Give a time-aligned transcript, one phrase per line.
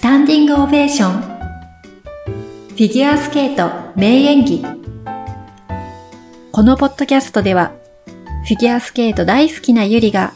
[0.00, 4.64] スタンディングオベーションフィギュアスケート名演技
[6.52, 7.72] このポッドキャストでは
[8.46, 10.32] フィギュアスケート大好きなゆりが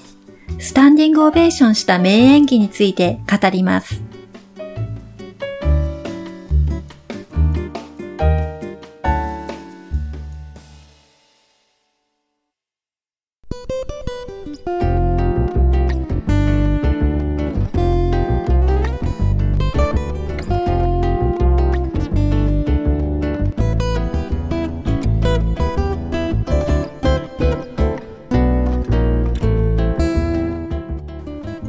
[0.58, 4.03] スタンディングオベーションした名演技について語ります。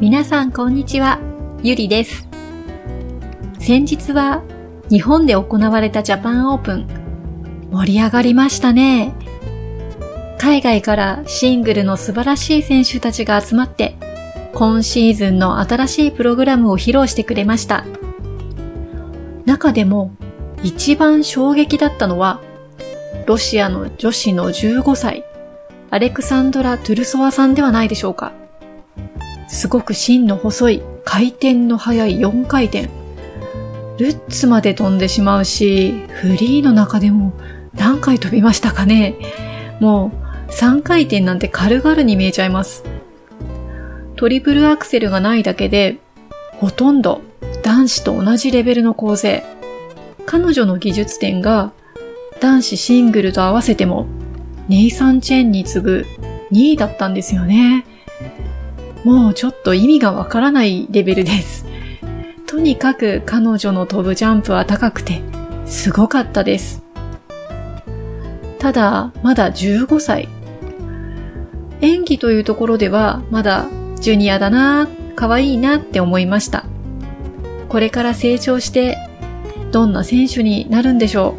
[0.06, 1.20] 皆さんこんにちは、
[1.64, 2.28] ゆりです。
[3.58, 4.44] 先日は
[4.88, 6.88] 日本で行われたジャパンオープン、
[7.72, 9.16] 盛り上がりましたね。
[10.38, 13.98] 海外からシングルの素晴らしい選手たちが集まって、
[14.54, 17.84] 今シーズンの新しいプログラムを披露してくれました。
[19.46, 20.12] 中でも
[20.62, 22.42] 一番衝撃だったのは、
[23.26, 25.24] ロシアの女子の15歳、
[25.90, 28.45] アレクサンドラ・トゥルソワさんではないでしょうか。
[29.48, 32.90] すごく芯の細い回転の速い4回転。
[33.98, 37.34] ルッツまで飛んでしまうし、フリーの中でも
[37.74, 39.16] 何回飛びましたかね
[39.80, 40.12] も
[40.48, 42.84] う3回転なんて軽々に見えちゃいます。
[44.16, 45.98] トリプルアクセルがないだけで、
[46.60, 47.22] ほとんど
[47.64, 49.44] 男子と同じレベルの構成。
[50.26, 51.72] 彼女の技術点が
[52.42, 54.08] 男子シングルと合わせても
[54.68, 56.06] ネイサン・チェンに次ぐ
[56.52, 57.86] 2位だったんですよね。
[59.06, 61.64] もうちょっと意味がわからないレベルです。
[62.48, 65.22] とにかく彼女の飛ぶジャンプは高くて、
[65.68, 66.84] すごかったです。
[68.58, 70.28] ただ、まだ15歳。
[71.82, 73.68] 演技というところでは、まだ
[74.00, 76.66] ジュニアだな、可愛いなって思いました。
[77.70, 78.98] これから成長して、
[79.72, 81.36] どんな選手になるんでしょ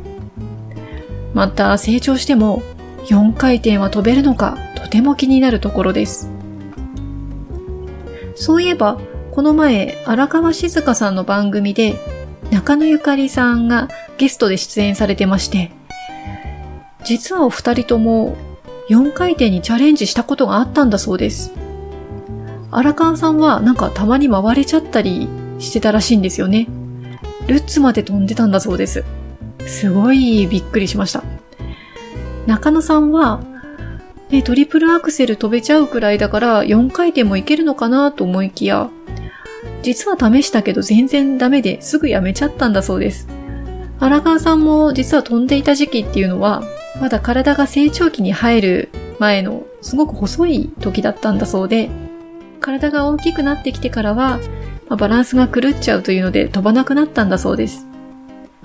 [1.35, 1.37] う。
[1.37, 2.63] また成長しても、
[3.07, 6.36] 4回転は飛べるのか、とても気になるところです。
[8.37, 8.99] そういえば、
[9.33, 11.99] この前、荒川静香さんの番組で、
[12.51, 13.89] 中野ゆかりさんが
[14.19, 15.73] ゲストで出演されてまして、
[17.05, 18.37] 実はお二人とも
[18.89, 21.53] 4回転にチャレンジしたことがあったんだそうです。
[22.71, 26.69] 荒川さんはなんかたまに回れちゃったりしてたらしいんですよね。
[27.47, 29.05] ルッツまで飛んでたんだそうです。
[29.67, 31.23] すごいびっくりしました。
[32.47, 33.41] 中野さんは
[34.31, 38.91] で、トリプルアクセル飛べちゃうくらいだから4回転もいけるのかなと思いきや、
[39.83, 43.29] 実は試したけど全然ダメですぐやめちゃったんだそうです。
[43.99, 46.63] 荒川さんも実は飛んでいた時期っていうのは、
[47.01, 48.89] まだ体が成長期に入る
[49.19, 51.89] 前のすごく細い時だったんだそうで、
[52.61, 54.39] 体が大きくなってきてからは、
[54.89, 57.87] まあ、バランスが狂っちゃうというので飛ばなくなったんだそうです。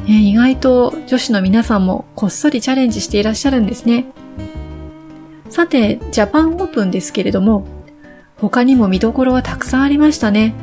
[0.08, 4.06] 意外と女子の皆さんもこっそりチャレンジしていらっしゃるんですね。
[5.52, 7.66] さて、ジャパンオープンですけれども、
[8.38, 10.56] 他にも見どころはたくさんありましたね。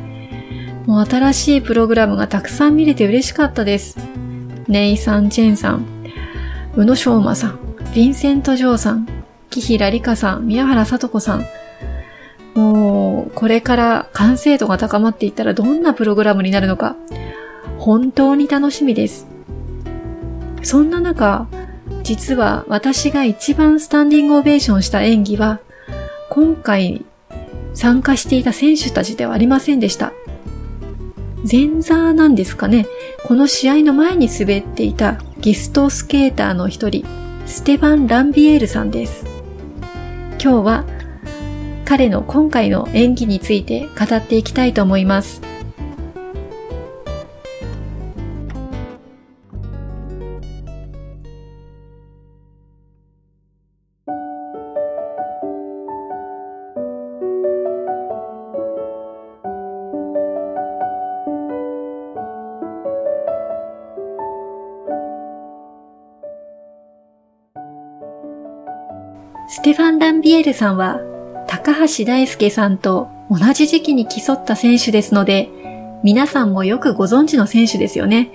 [0.86, 3.98] もう新しいプログラムがたくさん見れて嬉しかったです。
[4.66, 5.84] ネイサン・チェンさん、
[6.74, 7.58] 宇野昌磨さん、
[7.92, 9.06] ヴィンセント・ジョーさん、
[9.50, 11.44] 木平理香さん、宮原さと子さん。
[12.54, 16.96] もう、これから完成度が高まっていったらどんなプログラムになるのか、
[17.76, 19.26] 本当に楽しみです。
[20.62, 21.46] そんな中、
[22.08, 25.60] 実は私が一番スタンディングオベーションした演技は、
[26.30, 27.04] 今回
[27.74, 30.14] 参加していた選手たちではありませんでした。
[31.44, 32.86] 前座なんですかね。
[33.26, 37.04] この試合の前に滑っていたギストスケーターの一人、
[37.44, 39.26] ステバン・ランビエールさんです。
[40.42, 40.84] 今日は
[41.84, 45.47] 彼の今回の演技について語っていきたいと思います。
[69.58, 71.00] ステファン・ランビエールさんは、
[71.48, 75.50] 高橋大輔さんと同じ時期に競った選手ですので、
[76.04, 78.30] 皆さんもよくご存知の選手ですよね。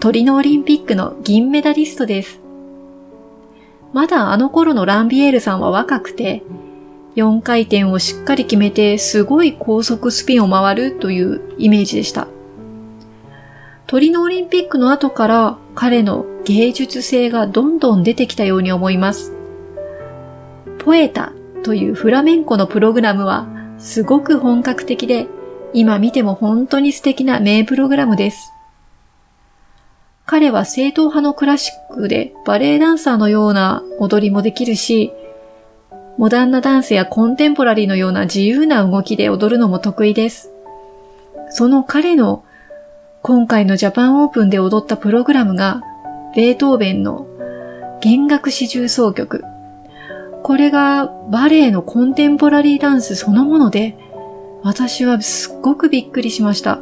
[0.00, 2.40] トリノオリンピックの銀メダリストです。
[3.92, 6.42] まだあの頃のランビエールさんは若くて、
[7.14, 12.26] 4回転をしっかり決めてすごい高速スピンを回るというイメージでした。
[13.86, 19.41] トリノオリンピックの後から彼の芸術性がどんどん出てきたように思います。
[20.84, 21.32] ポエタ
[21.62, 23.46] というフラメンコのプログラムは
[23.78, 25.28] すごく本格的で、
[25.72, 28.52] 今見ても本当に素敵な名プログラムです。
[30.26, 35.12] 彼は正統派のクラシックでバレエダンサーのような踊りもできるし、
[36.18, 40.50] モダンなダンスやコンテンポラリーのような自由な動きで踊るのも得意です。
[41.50, 42.44] その彼の
[43.22, 45.80] 今回のジャパンオープンで踊ったプログラムが、
[46.34, 47.28] ベートーベンの
[48.00, 49.44] 弦楽四重奏曲。
[50.42, 53.96] これがバレエのコンテンポラリーダンスそのもので、
[54.62, 56.80] 私はすっごくびっくりしました。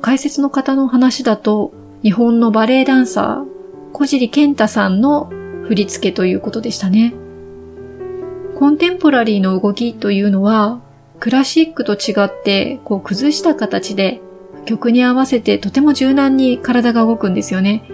[0.00, 1.72] 解説の方の話だと、
[2.02, 5.30] 日本のバレエダンサー、小尻健太さんの
[5.64, 7.14] 振り付けということでしたね。
[8.56, 10.80] コンテンポラリーの動きというのは、
[11.20, 14.20] クラシックと違って、こう崩した形で
[14.64, 17.84] 曲に合わせてとても柔軟に体が動くんですよね。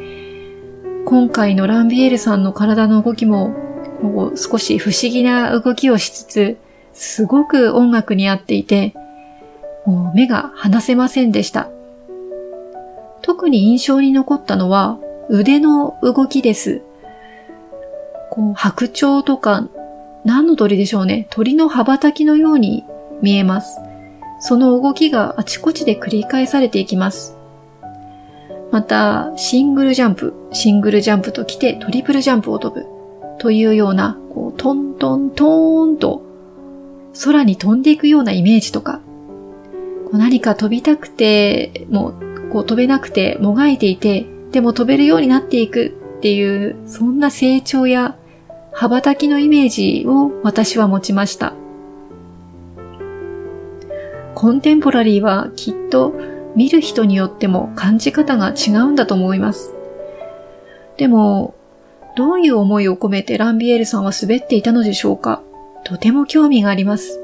[1.05, 3.68] 今回のランビエールさんの体の動きも、
[4.03, 6.57] もう少し不思議な動きをしつつ、
[6.93, 8.95] すごく音楽に合っていて、
[9.87, 11.69] もう目が離せませんでした。
[13.23, 14.99] 特に印象に残ったのは
[15.29, 16.83] 腕の動きです。
[18.31, 19.69] こう白鳥とか
[20.25, 21.27] 何の鳥でしょうね。
[21.31, 22.85] 鳥の羽ばたきのように
[23.23, 23.81] 見えます。
[24.41, 27.37] その動きがあちこちで繰り返されていきます。
[28.71, 32.98] また、シングルジャンプ、シングルジャンプと来てトリプルジャンプを飛ぶ
[33.39, 36.23] というような、こうトントントーンと
[37.25, 39.01] 空に飛んでいくようなイメージとか、
[40.05, 48.17] こう何か飛びたくて、もうこう飛べなくてもがいていて、でも飛べるようになっていくっていう、そんな成長や
[48.73, 51.55] 羽ばたきのイメージを私は持ちました。
[54.35, 56.15] コンテンポラリーはきっと
[56.55, 59.75] 見る人によっても感じ方が違うんだと思います。
[60.97, 61.55] でも、
[62.19, 65.41] どういう思いを込めてランビエールさんは滑っていたのでしょうか？
[65.85, 67.21] とても興味があります。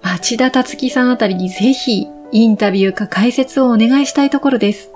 [0.00, 4.90] 町田達樹さんあたりにぜひインタビューか解説をお願いしたいところです。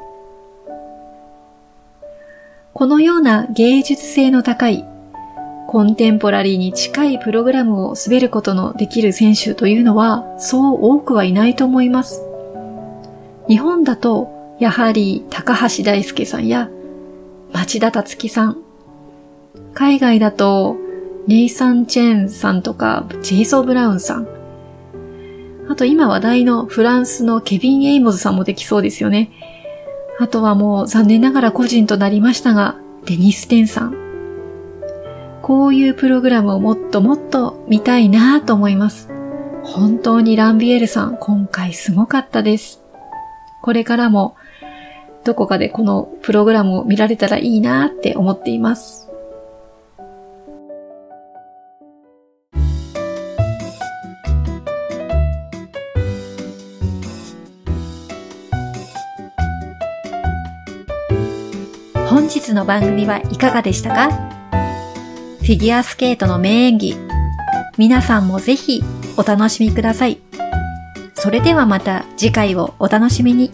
[2.73, 4.83] このような芸術性の高い
[5.69, 12.23] コンテンポラリーに近いプログラムを滑ることのできる選手というのはそう多くはいないと思います。
[13.47, 16.71] 日本だとやはり高橋大輔さんや
[17.53, 18.59] 町田達樹さん。
[19.75, 20.77] 海外だと
[21.27, 24.29] ネイサン・チェーンさんとかジェイソー・ブラウンさん。
[25.69, 29.31] あと今話題のフランスのケビン・エイモズさんもできそうですよね。
[30.19, 32.77] あとはもう残念ながら個人となりましたが、
[33.07, 33.97] デニス・テンさん。
[35.43, 39.11] こういうプログラムをもっともっと見たいなぁと思います。
[39.65, 42.81] 本当にランビエルさん、今回すごかったです。
[43.63, 44.37] これからも、
[45.25, 49.09] どこかでこのプログラムを見られたらいいなって思っています。
[62.09, 64.11] 本日の番組はいかがでしたか？
[65.41, 66.97] フィギュアスケートの名演技、
[67.79, 68.83] 皆さんもぜひ
[69.17, 70.19] お楽しみください。
[71.15, 73.51] それではまた次回をお楽しみに。